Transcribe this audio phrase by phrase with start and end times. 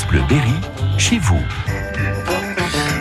[0.00, 0.54] France Bleu Berry,
[0.98, 1.40] chez vous.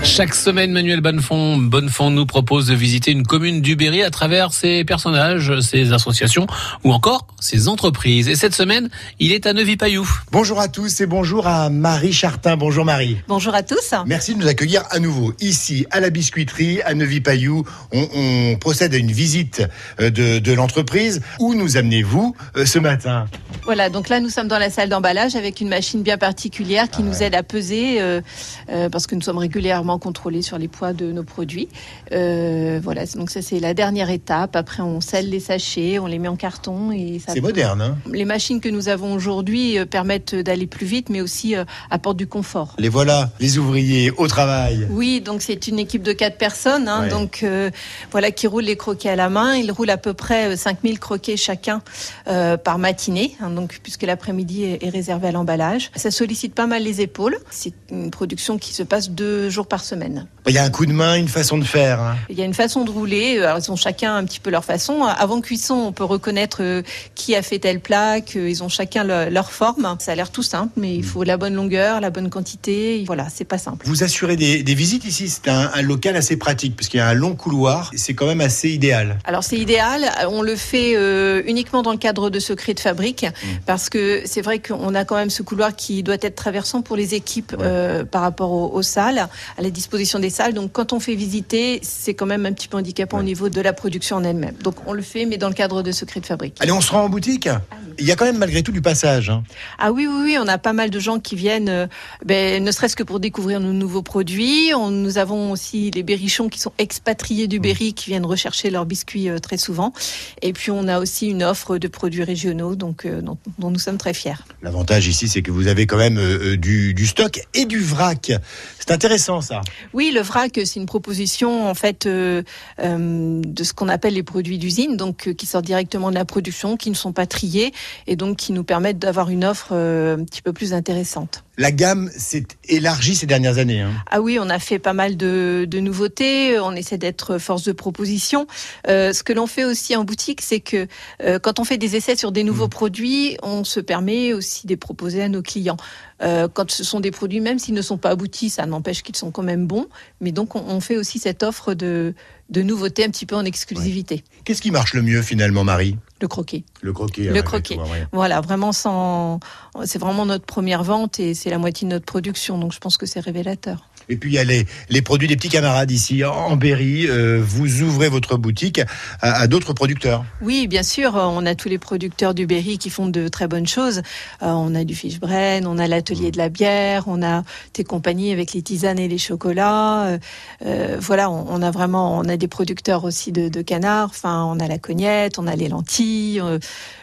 [0.01, 4.53] Chaque semaine, Manuel Bonnefond, Bonnefond nous propose de visiter une commune du Berry à travers
[4.53, 6.47] ses personnages, ses associations
[6.83, 8.27] ou encore ses entreprises.
[8.29, 8.89] Et cette semaine,
[9.19, 10.07] il est à Neuvy-Payou.
[10.31, 12.55] Bonjour à tous et bonjour à Marie Chartin.
[12.55, 13.17] Bonjour Marie.
[13.27, 13.93] Bonjour à tous.
[14.05, 17.65] Merci de nous accueillir à nouveau ici à la biscuiterie à Neuvy-Payou.
[17.91, 19.63] On, on, procède à une visite
[19.99, 21.21] euh, de, de l'entreprise.
[21.39, 23.25] Où nous amenez-vous euh, ce matin?
[23.63, 27.01] Voilà, donc là nous sommes dans la salle d'emballage avec une machine bien particulière qui
[27.01, 28.21] ah nous aide à peser euh,
[28.69, 31.69] euh, parce que nous sommes régulièrement contrôler sur les poids de nos produits.
[32.11, 34.55] Euh, voilà, donc ça c'est la dernière étape.
[34.55, 37.81] Après, on scelle les sachets, on les met en carton et c'est moderne.
[37.81, 41.63] Hein les machines que nous avons aujourd'hui euh, permettent d'aller plus vite, mais aussi euh,
[41.89, 42.75] apportent du confort.
[42.77, 44.87] Les voilà, les ouvriers au travail.
[44.89, 47.09] Oui, donc c'est une équipe de quatre personnes, hein, ouais.
[47.09, 47.69] donc euh,
[48.11, 49.55] voilà qui roulent les croquets à la main.
[49.55, 51.81] Ils roulent à peu près 5000 croquets chacun
[52.27, 55.91] euh, par matinée, hein, donc puisque l'après-midi est, est réservé à l'emballage.
[55.95, 57.37] Ça sollicite pas mal les épaules.
[57.49, 60.25] C'est une production qui se passe deux jours par semaine.
[60.47, 61.99] Il y a un coup de main, une façon de faire.
[61.99, 62.15] Hein.
[62.29, 63.39] Il y a une façon de rouler.
[63.39, 65.03] Alors, ils ont chacun un petit peu leur façon.
[65.03, 66.83] Avant cuisson, on peut reconnaître
[67.15, 69.95] qui a fait tel plat, qu'ils ont chacun leur, leur, forme.
[69.99, 73.03] Ça a l'air tout simple, mais il faut la bonne longueur, la bonne quantité.
[73.05, 73.85] Voilà, c'est pas simple.
[73.85, 75.29] Vous assurez des, des visites ici?
[75.29, 77.91] C'est un, un, local assez pratique parce qu'il y a un long couloir.
[77.95, 79.19] C'est quand même assez idéal.
[79.25, 80.05] Alors c'est idéal.
[80.29, 83.47] On le fait euh, uniquement dans le cadre de secret de fabrique mmh.
[83.65, 86.95] parce que c'est vrai qu'on a quand même ce couloir qui doit être traversant pour
[86.95, 87.57] les équipes ouais.
[87.61, 89.27] euh, par rapport aux, aux salles,
[89.57, 90.53] à la disposition des salles.
[90.53, 93.23] Donc quand on fait visiter, c'est quand même un petit peu handicapant ouais.
[93.23, 94.55] au niveau de la production en elle-même.
[94.63, 96.57] Donc on le fait, mais dans le cadre de secret de fabrique.
[96.59, 97.49] Allez, on se rend en boutique?
[97.97, 99.29] Il y a quand même malgré tout du passage.
[99.29, 99.43] Hein.
[99.77, 101.87] Ah oui, oui, oui, on a pas mal de gens qui viennent, euh,
[102.25, 104.71] ben, ne serait-ce que pour découvrir nos nouveaux produits.
[104.75, 108.85] On, nous avons aussi les berrichons qui sont expatriés du Berry, qui viennent rechercher leurs
[108.85, 109.93] biscuits euh, très souvent.
[110.41, 113.79] Et puis on a aussi une offre de produits régionaux, donc euh, dont, dont, nous
[113.79, 114.33] sommes très fiers.
[114.61, 116.19] L'avantage ici, c'est que vous avez quand même
[116.55, 118.31] du, du, stock et du vrac.
[118.79, 119.61] C'est intéressant ça.
[119.93, 122.43] Oui, le vrac, c'est une proposition en fait de
[122.77, 126.95] ce qu'on appelle les produits d'usine, donc qui sortent directement de la production, qui ne
[126.95, 127.73] sont pas triés
[128.07, 132.09] et donc qui nous permettent d'avoir une offre un petit peu plus intéressante la gamme
[132.15, 133.81] s'est élargie ces dernières années.
[133.81, 133.91] Hein.
[134.09, 136.57] Ah oui, on a fait pas mal de, de nouveautés.
[136.57, 138.47] On essaie d'être force de proposition.
[138.87, 140.87] Euh, ce que l'on fait aussi en boutique, c'est que
[141.21, 142.69] euh, quand on fait des essais sur des nouveaux mmh.
[142.69, 145.77] produits, on se permet aussi de les proposer à nos clients.
[146.21, 149.17] Euh, quand ce sont des produits, même s'ils ne sont pas aboutis, ça n'empêche qu'ils
[149.17, 149.87] sont quand même bons.
[150.21, 152.13] Mais donc, on, on, fait aussi cette offre de,
[152.49, 154.15] de nouveautés un petit peu en exclusivité.
[154.15, 154.41] Ouais.
[154.45, 155.97] Qu'est-ce qui marche le mieux finalement, Marie?
[156.21, 156.63] Le croquet.
[156.81, 157.23] Le croquet.
[157.23, 157.77] Le croquet.
[157.77, 158.07] Ouais.
[158.11, 159.39] Voilà, vraiment sans.
[159.85, 162.97] C'est vraiment notre première vente et c'est la moitié de notre production, donc je pense
[162.97, 163.87] que c'est révélateur.
[164.09, 167.07] Et puis il y a les, les, produits des petits camarades ici en Berry.
[167.07, 168.81] Euh, vous ouvrez votre boutique
[169.21, 170.25] à, à d'autres producteurs.
[170.41, 171.13] Oui, bien sûr.
[171.15, 173.99] On a tous les producteurs du Berry qui font de très bonnes choses.
[174.41, 176.31] Euh, on a du fish brain, on a l'atelier mmh.
[176.31, 180.17] de la bière, on a tes compagnies avec les tisanes et les chocolats.
[180.65, 184.09] Euh, voilà, on, on, a vraiment, on a des producteurs aussi de, de canards.
[184.09, 186.41] Enfin, on a la cognette, on a les lentilles.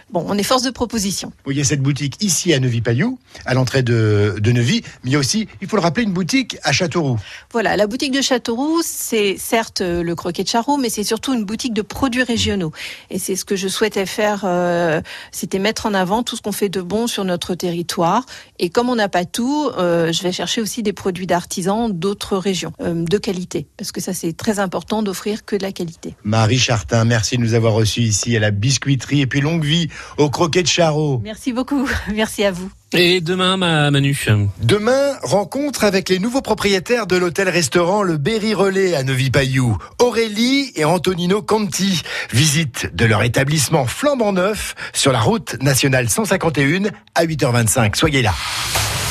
[0.06, 1.32] Euh, bon, on est force de proposition.
[1.46, 5.10] Oui, il y a cette boutique ici à Neuvy-Payou, à l'entrée de, de Neuvy, mais
[5.10, 7.18] il y a aussi, il faut le rappeler, une boutique à Châteauroux.
[7.52, 11.44] Voilà, la boutique de Châteauroux, c'est certes le croquet de charroux, mais c'est surtout une
[11.44, 12.72] boutique de produits régionaux.
[13.10, 15.00] Et c'est ce que je souhaitais faire, euh,
[15.32, 18.24] c'était mettre en avant tout ce qu'on fait de bon sur notre territoire.
[18.58, 22.36] Et comme on n'a pas tout, euh, je vais chercher aussi des produits d'artisans d'autres
[22.36, 26.14] régions, euh, de qualité, parce que ça c'est très important d'offrir que de la qualité.
[26.24, 29.88] Marie Chartin, merci de nous avoir reçus ici à la biscuiterie et puis longue vie
[30.18, 31.20] au croquet de Charot.
[31.22, 32.70] Merci beaucoup, merci à vous.
[32.92, 34.16] Et demain, ma Manu
[34.62, 40.84] Demain, rencontre avec les nouveaux propriétaires de l'hôtel-restaurant Le Berry Relais à Neuvy-Payou, Aurélie et
[40.84, 42.02] Antonino Conti.
[42.32, 47.96] Visite de leur établissement flambant neuf sur la route nationale 151 à 8h25.
[47.96, 48.34] Soyez là.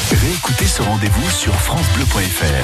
[0.09, 2.63] Réécoutez ce rendez-vous sur FranceBleu.fr.